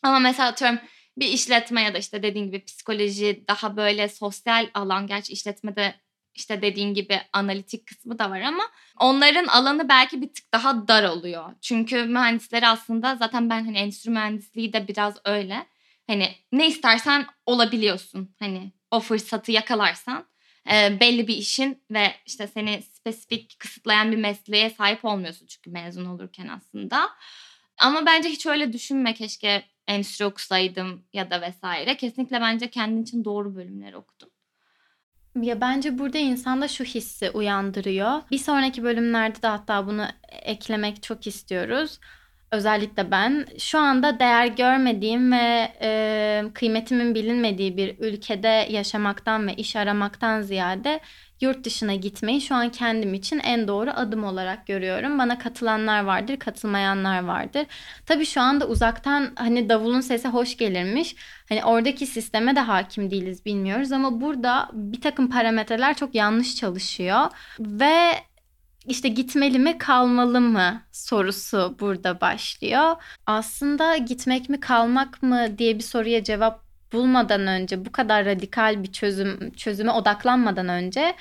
[0.02, 0.78] Ama mesela atıyorum
[1.16, 5.06] bir işletme ya da işte dediğin gibi psikoloji daha böyle sosyal alan.
[5.06, 5.94] Gerçi işletmede
[6.34, 8.62] işte dediğin gibi analitik kısmı da var ama
[8.98, 11.54] onların alanı belki bir tık daha dar oluyor.
[11.60, 15.66] Çünkü mühendisleri aslında zaten ben hani endüstri mühendisliği de biraz öyle.
[16.06, 18.34] Hani ne istersen olabiliyorsun.
[18.38, 20.26] Hani o fırsatı yakalarsan
[20.72, 26.04] e, belli bir işin ve işte seni spesifik kısıtlayan bir mesleğe sahip olmuyorsun çünkü mezun
[26.04, 27.10] olurken aslında.
[27.78, 31.96] Ama bence hiç öyle düşünme keşke endüstri okusaydım ya da vesaire.
[31.96, 34.28] Kesinlikle bence kendin için doğru bölümleri okudum.
[35.40, 38.22] Ya bence burada insanda şu hissi uyandırıyor.
[38.30, 40.06] Bir sonraki bölümlerde de hatta bunu
[40.42, 41.98] eklemek çok istiyoruz
[42.52, 49.76] özellikle ben şu anda değer görmediğim ve e, kıymetimin bilinmediği bir ülkede yaşamaktan ve iş
[49.76, 51.00] aramaktan ziyade
[51.42, 55.18] yurt dışına gitmeyi şu an kendim için en doğru adım olarak görüyorum.
[55.18, 57.66] Bana katılanlar vardır, katılmayanlar vardır.
[58.06, 61.16] Tabii şu anda uzaktan hani davulun sesi hoş gelirmiş.
[61.48, 67.20] Hani oradaki sisteme de hakim değiliz bilmiyoruz ama burada bir takım parametreler çok yanlış çalışıyor
[67.60, 68.14] ve
[68.86, 72.96] işte gitmeli mi kalmalı mı sorusu burada başlıyor.
[73.26, 78.92] Aslında gitmek mi kalmak mı diye bir soruya cevap bulmadan önce bu kadar radikal bir
[78.92, 81.14] çözüm çözüme odaklanmadan önce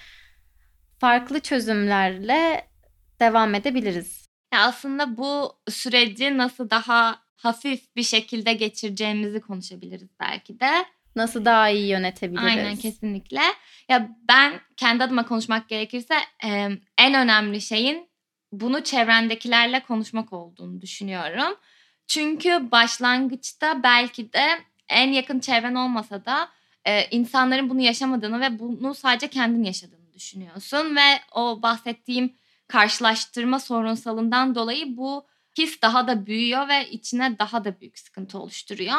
[0.99, 2.67] farklı çözümlerle
[3.19, 4.29] devam edebiliriz.
[4.53, 10.85] Ya aslında bu süreci nasıl daha hafif bir şekilde geçireceğimizi konuşabiliriz belki de.
[11.15, 12.45] Nasıl daha iyi yönetebiliriz?
[12.45, 13.41] Aynen kesinlikle.
[13.89, 16.15] Ya ben kendi adıma konuşmak gerekirse
[16.97, 18.09] en önemli şeyin
[18.51, 21.57] bunu çevrendekilerle konuşmak olduğunu düşünüyorum.
[22.07, 24.47] Çünkü başlangıçta belki de
[24.91, 26.49] en yakın çevren olmasa da
[27.11, 32.35] insanların bunu yaşamadığını ve bunu sadece kendin yaşadığını düşünüyorsun ve o bahsettiğim
[32.67, 35.25] karşılaştırma sorunsalından dolayı bu
[35.57, 38.97] his daha da büyüyor ve içine daha da büyük sıkıntı oluşturuyor.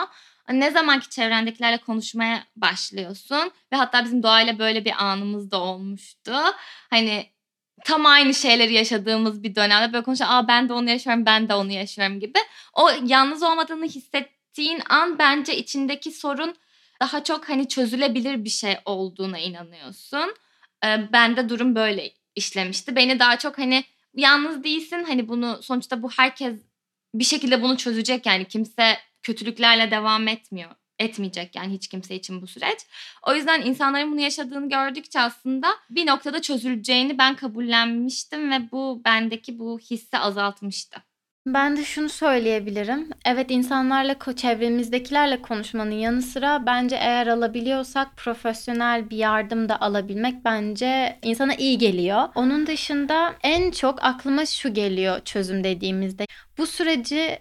[0.50, 6.32] Ne zamanki çevrendekilerle konuşmaya başlıyorsun ve hatta bizim doğayla böyle bir anımız da olmuştu.
[6.90, 7.26] Hani
[7.84, 10.30] tam aynı şeyleri yaşadığımız bir dönemde böyle konuşuyor.
[10.32, 12.38] Aa ben de onu yaşıyorum, ben de onu yaşıyorum gibi.
[12.74, 13.86] O yalnız olmadığını
[14.52, 16.54] hissettiğin an bence içindeki sorun
[17.00, 20.34] daha çok hani çözülebilir bir şey olduğuna inanıyorsun.
[20.84, 22.96] Ee, bende durum böyle işlemişti.
[22.96, 23.84] Beni daha çok hani
[24.14, 25.04] yalnız değilsin.
[25.04, 26.60] Hani bunu sonuçta bu herkes
[27.14, 30.70] bir şekilde bunu çözecek yani kimse kötülüklerle devam etmiyor.
[30.98, 32.78] Etmeyecek yani hiç kimse için bu süreç.
[33.26, 39.58] O yüzden insanların bunu yaşadığını gördükçe aslında bir noktada çözüleceğini ben kabullenmiştim ve bu bendeki
[39.58, 41.11] bu hissi azaltmıştı.
[41.46, 43.10] Ben de şunu söyleyebilirim.
[43.24, 51.18] Evet insanlarla, çevremizdekilerle konuşmanın yanı sıra bence eğer alabiliyorsak profesyonel bir yardım da alabilmek bence
[51.22, 52.28] insana iyi geliyor.
[52.34, 56.26] Onun dışında en çok aklıma şu geliyor çözüm dediğimizde.
[56.58, 57.38] Bu süreci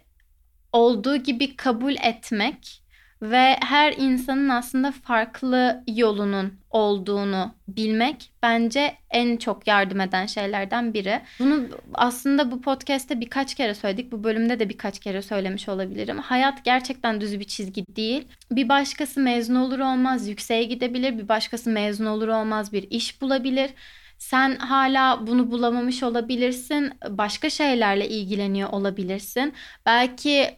[0.74, 2.81] olduğu gibi kabul etmek
[3.22, 11.22] ve her insanın aslında farklı yolunun olduğunu bilmek bence en çok yardım eden şeylerden biri.
[11.40, 14.12] Bunu aslında bu podcast'te birkaç kere söyledik.
[14.12, 16.18] Bu bölümde de birkaç kere söylemiş olabilirim.
[16.18, 18.28] Hayat gerçekten düz bir çizgi değil.
[18.52, 21.18] Bir başkası mezun olur olmaz yükseğe gidebilir.
[21.18, 23.70] Bir başkası mezun olur olmaz bir iş bulabilir.
[24.18, 26.92] Sen hala bunu bulamamış olabilirsin.
[27.10, 29.54] Başka şeylerle ilgileniyor olabilirsin.
[29.86, 30.58] Belki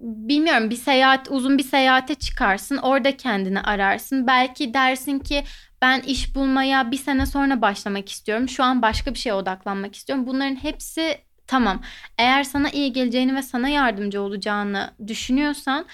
[0.00, 4.26] bilmiyorum bir seyahat uzun bir seyahate çıkarsın orada kendini ararsın.
[4.26, 5.44] Belki dersin ki
[5.82, 8.48] ben iş bulmaya bir sene sonra başlamak istiyorum.
[8.48, 10.26] Şu an başka bir şeye odaklanmak istiyorum.
[10.26, 11.82] Bunların hepsi tamam.
[12.18, 15.86] Eğer sana iyi geleceğini ve sana yardımcı olacağını düşünüyorsan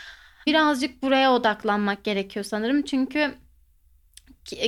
[0.46, 2.82] birazcık buraya odaklanmak gerekiyor sanırım.
[2.82, 3.34] Çünkü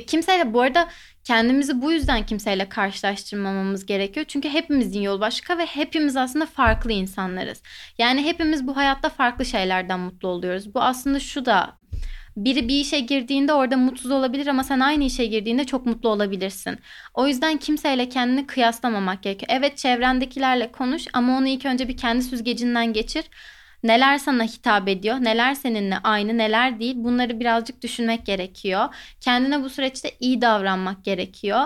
[0.06, 0.88] kimseyle bu arada
[1.24, 4.26] kendimizi bu yüzden kimseyle karşılaştırmamamız gerekiyor.
[4.28, 7.62] Çünkü hepimizin yolu başka ve hepimiz aslında farklı insanlarız.
[7.98, 10.74] Yani hepimiz bu hayatta farklı şeylerden mutlu oluyoruz.
[10.74, 11.78] Bu aslında şu da
[12.37, 16.78] biri bir işe girdiğinde orada mutsuz olabilir ama sen aynı işe girdiğinde çok mutlu olabilirsin.
[17.14, 19.50] O yüzden kimseyle kendini kıyaslamamak gerekiyor.
[19.52, 23.24] Evet çevrendekilerle konuş ama onu ilk önce bir kendi süzgecinden geçir.
[23.85, 28.94] Neler sana hitap ediyor, neler seninle aynı, neler değil bunları birazcık düşünmek gerekiyor.
[29.20, 31.61] Kendine bu süreçte iyi davranmak gerekiyor.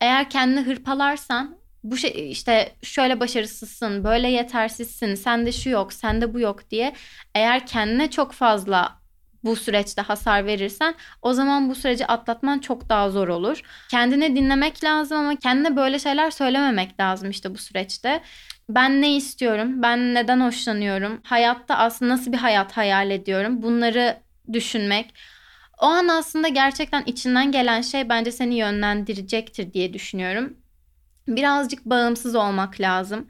[0.00, 6.40] Eğer kendini hırpalarsan bu şey işte şöyle başarısızsın, böyle yetersizsin, sende şu yok, sende bu
[6.40, 6.92] yok diye
[7.34, 9.04] eğer kendine çok fazla
[9.44, 13.60] bu süreçte hasar verirsen o zaman bu süreci atlatman çok daha zor olur.
[13.90, 18.22] Kendine dinlemek lazım ama kendine böyle şeyler söylememek lazım işte bu süreçte.
[18.68, 19.82] Ben ne istiyorum?
[19.82, 21.20] Ben neden hoşlanıyorum?
[21.24, 23.62] Hayatta aslında nasıl bir hayat hayal ediyorum?
[23.62, 24.20] Bunları
[24.52, 25.14] düşünmek.
[25.78, 30.56] O an aslında gerçekten içinden gelen şey bence seni yönlendirecektir diye düşünüyorum.
[31.28, 33.28] Birazcık bağımsız olmak lazım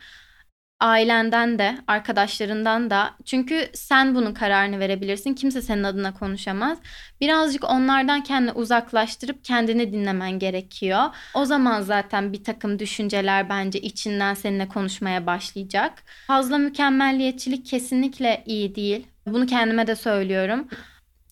[0.84, 3.10] ailenden de, arkadaşlarından da.
[3.24, 5.34] Çünkü sen bunun kararını verebilirsin.
[5.34, 6.78] Kimse senin adına konuşamaz.
[7.20, 11.04] Birazcık onlardan kendini uzaklaştırıp kendini dinlemen gerekiyor.
[11.34, 15.92] O zaman zaten bir takım düşünceler bence içinden seninle konuşmaya başlayacak.
[16.26, 19.06] Fazla mükemmelliyetçilik kesinlikle iyi değil.
[19.26, 20.68] Bunu kendime de söylüyorum.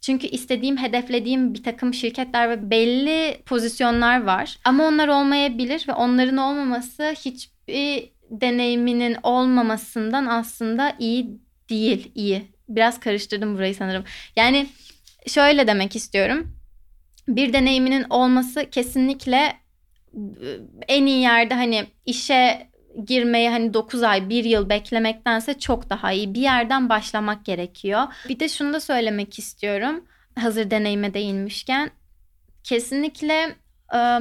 [0.00, 4.58] Çünkü istediğim, hedeflediğim bir takım şirketler ve belli pozisyonlar var.
[4.64, 11.40] Ama onlar olmayabilir ve onların olmaması hiçbir deneyiminin olmamasından aslında iyi
[11.71, 12.53] değil, iyi.
[12.68, 14.05] Biraz karıştırdım burayı sanırım.
[14.37, 14.66] Yani
[15.27, 16.57] şöyle demek istiyorum.
[17.29, 19.57] Bir deneyiminin olması kesinlikle
[20.88, 22.68] en iyi yerde hani işe
[23.07, 28.03] girmeye hani 9 ay 1 yıl beklemektense çok daha iyi bir yerden başlamak gerekiyor.
[28.29, 31.90] Bir de şunu da söylemek istiyorum hazır deneyime değinmişken
[32.64, 33.57] kesinlikle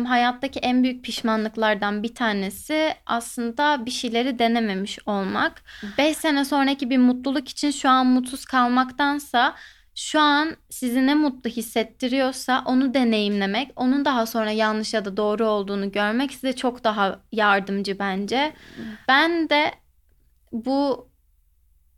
[0.05, 5.63] hayattaki en büyük pişmanlıklardan bir tanesi aslında bir şeyleri denememiş olmak.
[5.97, 9.55] 5 sene sonraki bir mutluluk için şu an mutsuz kalmaktansa
[9.95, 15.47] şu an sizi ne mutlu hissettiriyorsa onu deneyimlemek, onun daha sonra yanlış ya da doğru
[15.47, 18.53] olduğunu görmek size çok daha yardımcı bence.
[19.07, 19.71] Ben de
[20.51, 21.09] bu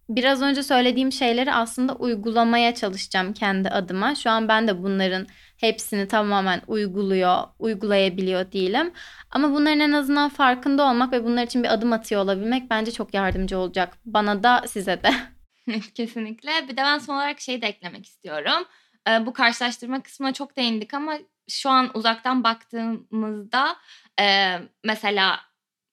[0.10, 4.16] biraz önce söylediğim şeyleri aslında uygulamaya çalışacağım kendi adıma.
[4.16, 5.28] Şu an ben de bunların
[5.64, 8.94] hepsini tamamen uyguluyor, uygulayabiliyor değilim.
[9.32, 13.14] Ama bunların en azından farkında olmak ve bunlar için bir adım atıyor olabilmek bence çok
[13.14, 13.98] yardımcı olacak.
[14.06, 15.10] Bana da size de.
[15.96, 16.68] Kesinlikle.
[16.70, 18.66] Bir de ben son olarak şey de eklemek istiyorum.
[19.08, 21.18] Ee, bu karşılaştırma kısmına çok değindik ama
[21.50, 23.76] şu an uzaktan baktığımızda
[24.20, 25.40] e, mesela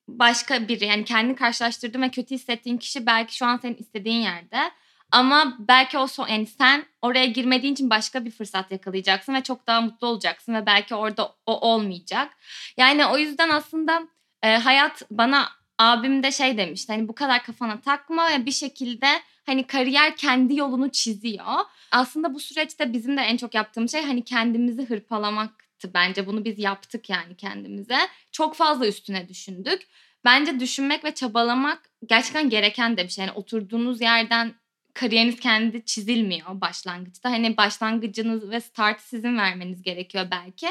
[0.08, 4.70] başka biri yani kendini karşılaştırdığın ve kötü hissettiğin kişi belki şu an senin istediğin yerde.
[5.12, 9.66] Ama belki o son yani sen oraya girmediğin için başka bir fırsat yakalayacaksın ve çok
[9.66, 12.36] daha mutlu olacaksın ve belki orada o olmayacak.
[12.76, 14.02] Yani o yüzden aslında
[14.42, 19.06] e, hayat bana abim de şey demişti hani bu kadar kafana takma ve bir şekilde
[19.46, 21.64] hani kariyer kendi yolunu çiziyor.
[21.92, 26.26] Aslında bu süreçte bizim de en çok yaptığımız şey hani kendimizi hırpalamaktı bence.
[26.26, 27.98] Bunu biz yaptık yani kendimize.
[28.32, 29.86] Çok fazla üstüne düşündük.
[30.24, 33.24] Bence düşünmek ve çabalamak gerçekten gereken de bir şey.
[33.24, 34.54] Yani oturduğunuz yerden
[35.00, 37.30] kariyeriniz kendi çizilmiyor başlangıçta.
[37.30, 40.68] Hani başlangıcınız ve start sizin vermeniz gerekiyor belki.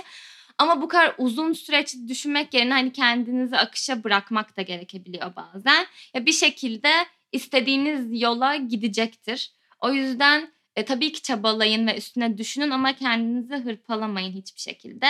[0.58, 5.86] Ama bu kadar uzun süreç düşünmek yerine hani kendinizi akışa bırakmak da gerekebiliyor bazen.
[6.14, 6.92] Ya bir şekilde
[7.32, 9.52] istediğiniz yola gidecektir.
[9.82, 15.08] O yüzden e, tabii ki çabalayın ve üstüne düşünün ama kendinizi hırpalamayın hiçbir şekilde.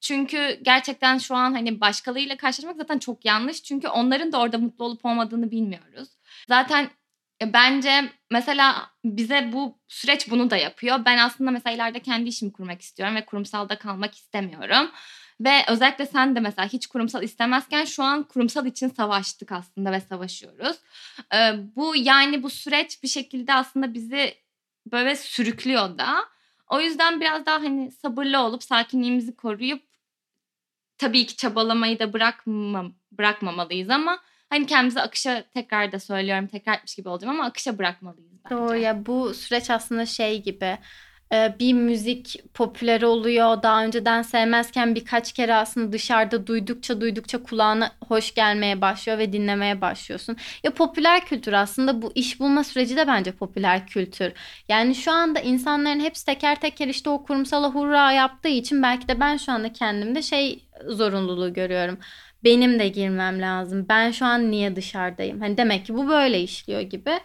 [0.00, 3.62] Çünkü gerçekten şu an hani başkalarıyla karşılaşmak zaten çok yanlış.
[3.62, 6.08] Çünkü onların da orada mutlu olup olmadığını bilmiyoruz.
[6.48, 6.90] Zaten
[7.52, 11.04] bence mesela bize bu süreç bunu da yapıyor.
[11.04, 14.90] Ben aslında mesela ileride kendi işimi kurmak istiyorum ve kurumsalda kalmak istemiyorum.
[15.40, 20.00] Ve özellikle sen de mesela hiç kurumsal istemezken şu an kurumsal için savaştık aslında ve
[20.00, 20.76] savaşıyoruz.
[21.34, 24.34] Ee, bu yani bu süreç bir şekilde aslında bizi
[24.86, 26.24] böyle sürüklüyor da.
[26.68, 29.82] O yüzden biraz daha hani sabırlı olup sakinliğimizi koruyup
[30.98, 34.18] tabii ki çabalamayı da bırakma, bırakmamalıyız ama
[34.52, 38.56] hani kendimizi akışa tekrar da söylüyorum tekrar etmiş gibi olacağım ama akışa bırakmalıyız bence.
[38.56, 40.78] Doğru ya bu süreç aslında şey gibi
[41.32, 43.62] e, bir müzik popüler oluyor.
[43.62, 49.80] Daha önceden sevmezken birkaç kere aslında dışarıda duydukça duydukça kulağına hoş gelmeye başlıyor ve dinlemeye
[49.80, 50.36] başlıyorsun.
[50.64, 54.32] Ya popüler kültür aslında bu iş bulma süreci de bence popüler kültür.
[54.68, 59.20] Yani şu anda insanların hepsi teker teker işte o kurumsala hurra yaptığı için belki de
[59.20, 61.98] ben şu anda kendimde şey zorunluluğu görüyorum
[62.44, 63.86] benim de girmem lazım.
[63.88, 65.40] Ben şu an niye dışarıdayım?
[65.40, 67.20] Hani demek ki bu böyle işliyor gibi.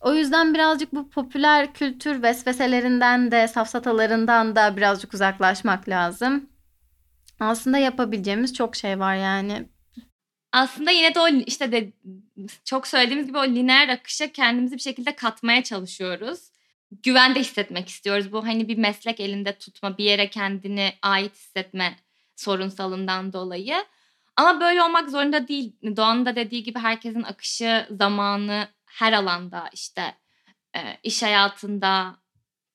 [0.00, 6.50] O yüzden birazcık bu popüler kültür vesveselerinden de safsatalarından da birazcık uzaklaşmak lazım.
[7.40, 9.68] Aslında yapabileceğimiz çok şey var yani.
[10.52, 11.92] Aslında yine de o işte de
[12.64, 16.50] çok söylediğimiz gibi o lineer akışa kendimizi bir şekilde katmaya çalışıyoruz.
[17.02, 18.32] Güvende hissetmek istiyoruz.
[18.32, 21.96] Bu hani bir meslek elinde tutma, bir yere kendini ait hissetme
[22.36, 23.84] sorunsalından dolayı.
[24.38, 25.72] Ama böyle olmak zorunda değil.
[25.96, 30.14] Doğan'ın da dediği gibi herkesin akışı, zamanı her alanda işte
[30.76, 32.16] e, iş hayatında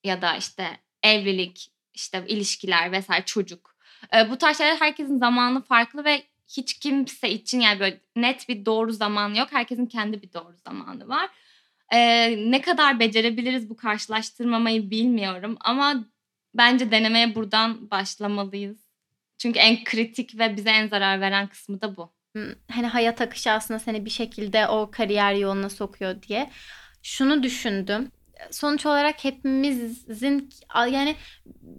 [0.04, 3.76] ya da işte evlilik, işte ilişkiler vesaire çocuk.
[4.16, 6.24] E, bu tarz şeyler herkesin zamanı farklı ve
[6.58, 9.48] hiç kimse için yani böyle net bir doğru zaman yok.
[9.52, 11.30] Herkesin kendi bir doğru zamanı var.
[11.94, 16.06] Ee, ne kadar becerebiliriz bu karşılaştırmamayı bilmiyorum ama
[16.54, 18.83] bence denemeye buradan başlamalıyız.
[19.44, 22.14] Çünkü en kritik ve bize en zarar veren kısmı da bu.
[22.72, 26.50] Hani hayat akışı aslında seni bir şekilde o kariyer yoluna sokuyor diye.
[27.02, 28.12] Şunu düşündüm.
[28.52, 31.16] Sonuç olarak hepimizin yani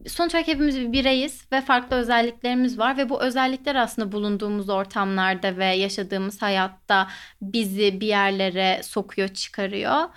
[0.06, 5.56] sonuç olarak hepimiz bir bireyiz ve farklı özelliklerimiz var ve bu özellikler aslında bulunduğumuz ortamlarda
[5.56, 7.08] ve yaşadığımız hayatta
[7.42, 10.08] bizi bir yerlere sokuyor, çıkarıyor.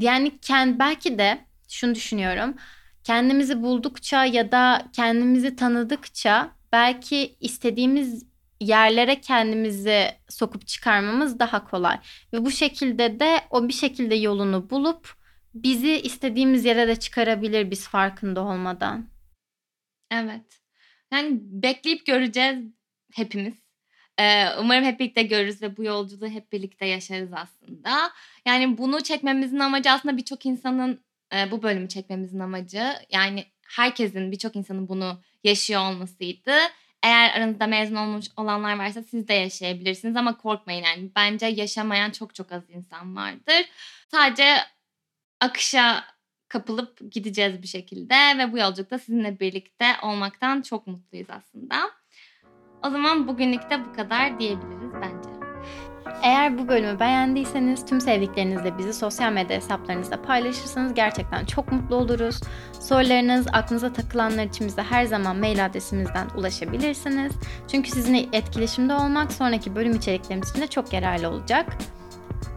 [0.00, 2.54] Yani kend, belki de şunu düşünüyorum.
[3.04, 8.26] Kendimizi buldukça ya da kendimizi tanıdıkça belki istediğimiz
[8.60, 11.98] yerlere kendimizi sokup çıkarmamız daha kolay.
[12.32, 15.14] Ve bu şekilde de o bir şekilde yolunu bulup
[15.54, 19.08] bizi istediğimiz yere de çıkarabilir biz farkında olmadan.
[20.10, 20.60] Evet.
[21.12, 22.64] Yani bekleyip göreceğiz
[23.12, 23.54] hepimiz.
[24.18, 28.10] Ee, umarım hep birlikte görürüz ve bu yolculuğu hep birlikte yaşarız aslında.
[28.46, 31.04] Yani bunu çekmemizin amacı aslında birçok insanın
[31.34, 36.52] e, bu bölümü çekmemizin amacı yani herkesin birçok insanın bunu yaşıyor olmasıydı.
[37.02, 41.10] Eğer aranızda mezun olmuş olanlar varsa siz de yaşayabilirsiniz ama korkmayın yani.
[41.16, 43.68] Bence yaşamayan çok çok az insan vardır.
[44.08, 44.56] Sadece
[45.40, 46.04] akışa
[46.48, 51.90] kapılıp gideceğiz bir şekilde ve bu yolculukta sizinle birlikte olmaktan çok mutluyuz aslında.
[52.82, 55.33] O zaman bugünlük de bu kadar diyebiliriz bence.
[56.24, 62.40] Eğer bu bölümü beğendiyseniz tüm sevdiklerinizle bizi sosyal medya hesaplarınızda paylaşırsanız gerçekten çok mutlu oluruz.
[62.80, 67.32] Sorularınız, aklınıza takılanlar için bize her zaman mail adresimizden ulaşabilirsiniz.
[67.68, 71.66] Çünkü sizinle etkileşimde olmak sonraki bölüm içeriklerimiz için de çok yararlı olacak.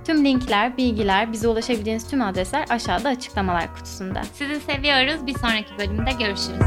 [0.05, 4.24] Tüm linkler, bilgiler, bize ulaşabildiğiniz tüm adresler aşağıda açıklamalar kutusunda.
[4.34, 5.28] Sizi seviyoruz.
[5.28, 6.61] Bir sonraki bölümde görüşürüz.